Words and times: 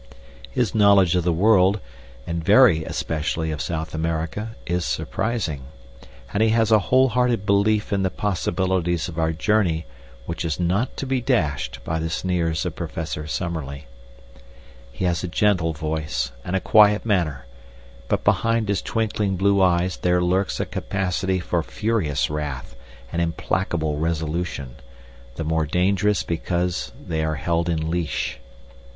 His 0.49 0.73
knowledge 0.73 1.15
of 1.15 1.23
the 1.23 1.31
world, 1.31 1.79
and 2.25 2.43
very 2.43 2.83
especially 2.83 3.51
of 3.51 3.61
South 3.61 3.93
America, 3.93 4.55
is 4.65 4.83
surprising, 4.83 5.61
and 6.33 6.41
he 6.41 6.49
has 6.49 6.71
a 6.71 6.79
whole 6.89 7.09
hearted 7.09 7.45
belief 7.45 7.93
in 7.93 8.01
the 8.01 8.09
possibilities 8.09 9.07
of 9.07 9.19
our 9.19 9.31
journey 9.31 9.85
which 10.25 10.43
is 10.43 10.59
not 10.59 10.97
to 10.97 11.05
be 11.05 11.21
dashed 11.21 11.83
by 11.83 11.99
the 11.99 12.09
sneers 12.09 12.65
of 12.65 12.75
Professor 12.75 13.27
Summerlee. 13.27 13.85
He 14.91 15.05
has 15.05 15.23
a 15.23 15.27
gentle 15.27 15.71
voice 15.71 16.31
and 16.43 16.55
a 16.55 16.59
quiet 16.59 17.05
manner, 17.05 17.45
but 18.07 18.23
behind 18.23 18.69
his 18.69 18.81
twinkling 18.81 19.35
blue 19.35 19.61
eyes 19.61 19.97
there 19.97 20.19
lurks 20.19 20.59
a 20.59 20.65
capacity 20.65 21.39
for 21.39 21.61
furious 21.61 22.27
wrath 22.27 22.75
and 23.11 23.21
implacable 23.21 23.99
resolution, 23.99 24.77
the 25.35 25.43
more 25.43 25.67
dangerous 25.67 26.23
because 26.23 26.91
they 26.99 27.23
are 27.23 27.35
held 27.35 27.69
in 27.69 27.91
leash. 27.91 28.39